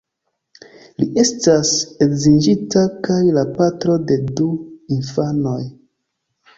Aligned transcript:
Li 1.01 1.07
estas 1.23 1.73
edziĝinta, 2.07 2.87
kaj 3.09 3.21
la 3.39 3.47
patro 3.61 4.01
de 4.09 4.21
du 4.35 4.53
infanoj. 5.01 5.59